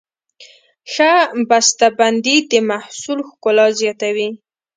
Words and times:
ښه 0.93 1.11
بسته 1.49 1.87
بندي 1.99 2.37
د 2.51 2.53
محصول 2.69 3.19
ښکلا 3.29 3.67
زیاتوي. 3.79 4.29